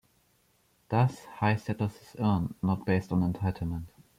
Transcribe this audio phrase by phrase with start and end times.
[0.89, 3.85] Thus high status is earned, not based on entitlement.